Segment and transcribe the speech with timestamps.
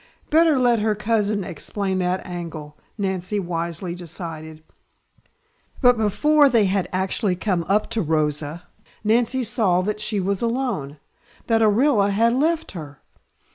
[0.31, 4.63] Better let her cousin explain that angle, Nancy wisely decided.
[5.79, 8.63] But before they had actually come up to Rosa,
[9.03, 10.97] Nancy saw that she was alone:
[11.45, 12.99] that Orilla had left her!